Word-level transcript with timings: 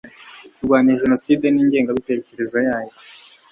kurwanya 0.55 0.99
jenoside 1.01 1.45
n'ingengabitekerezo 1.49 2.57
yayo 2.67 2.93